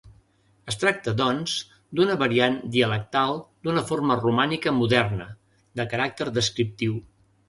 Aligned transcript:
Es 0.71 0.77
tracta, 0.83 1.11
doncs, 1.17 1.57
d'una 1.99 2.15
variant 2.21 2.57
dialectal 2.75 3.37
d'una 3.67 3.83
forma 3.89 4.17
romànica 4.21 4.73
moderna, 4.79 5.29
de 5.81 5.87
caràcter 5.93 6.29
descriptiu. 6.39 6.97